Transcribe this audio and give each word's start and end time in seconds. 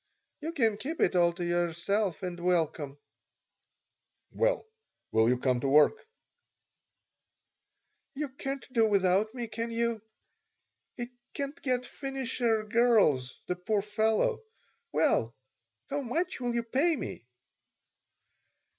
"You 0.39 0.51
can 0.53 0.77
keep 0.77 0.99
it 0.99 1.15
all 1.15 1.31
to 1.33 1.45
yourself 1.45 2.23
and 2.23 2.39
welcome." 2.39 2.97
"Well, 4.31 4.65
will 5.11 5.29
you 5.29 5.37
come 5.37 5.59
to 5.59 5.67
work?" 5.69 6.07
"You 8.15 8.29
can't 8.29 8.65
do 8.73 8.87
without 8.87 9.31
me, 9.35 9.47
can 9.47 9.69
you? 9.69 10.01
He 10.97 11.09
can't 11.35 11.61
get 11.61 11.85
finisher 11.85 12.63
girls, 12.63 13.37
the 13.45 13.55
poor 13.55 13.83
fellow. 13.83 14.41
Well, 14.91 15.35
how 15.91 16.01
much 16.01 16.41
will 16.41 16.55
you 16.55 16.63
pay 16.63 16.95
me?" 16.95 17.23